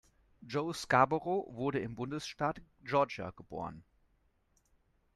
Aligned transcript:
Joe 0.41 0.73
Scarborough 0.73 1.53
wurde 1.53 1.77
im 1.77 1.93
Bundesstaat 1.93 2.59
Georgia 2.83 3.29
geboren. 3.29 3.83